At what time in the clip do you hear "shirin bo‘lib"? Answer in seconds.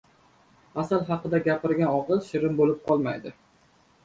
2.31-2.81